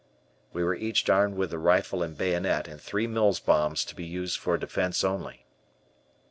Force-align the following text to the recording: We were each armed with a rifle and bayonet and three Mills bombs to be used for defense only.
We 0.51 0.63
were 0.63 0.73
each 0.73 1.07
armed 1.11 1.35
with 1.37 1.53
a 1.53 1.59
rifle 1.59 2.01
and 2.01 2.17
bayonet 2.17 2.67
and 2.67 2.81
three 2.81 3.05
Mills 3.05 3.39
bombs 3.39 3.85
to 3.85 3.93
be 3.95 4.03
used 4.03 4.39
for 4.39 4.57
defense 4.57 5.03
only. 5.03 5.45